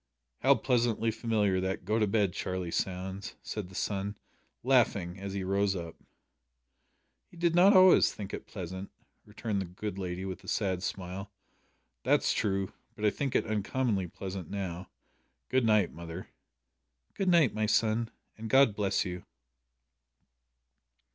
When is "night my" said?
17.29-17.67